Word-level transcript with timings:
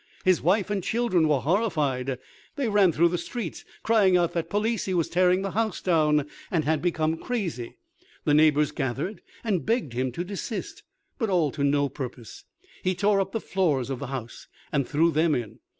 His 0.25 0.41
wife 0.41 0.71
and 0.71 0.83
children 0.83 1.27
were 1.27 1.41
horrified. 1.41 2.17
They 2.55 2.67
ran 2.69 2.91
through 2.91 3.09
the 3.09 3.19
streets, 3.19 3.63
crying 3.83 4.17
out 4.17 4.33
that 4.33 4.49
Palissy 4.49 4.95
was 4.95 5.07
tearing 5.09 5.43
the 5.43 5.51
house 5.51 5.79
down, 5.79 6.27
and 6.49 6.65
had 6.65 6.81
become 6.81 7.17
crazy. 7.17 7.77
The 8.23 8.33
neighbors 8.33 8.71
gathered, 8.71 9.21
and 9.43 9.63
begged 9.63 9.93
him 9.93 10.11
to 10.13 10.23
desist, 10.23 10.81
but 11.19 11.29
all 11.29 11.51
to 11.51 11.63
no 11.63 11.87
purpose. 11.87 12.45
He 12.81 12.95
tore 12.95 13.21
up 13.21 13.31
the 13.31 13.39
floors 13.39 13.91
of 13.91 13.99
the 13.99 14.07
house, 14.07 14.47
and 14.71 14.87
threw 14.89 15.11
them 15.11 15.35
in. 15.35 15.59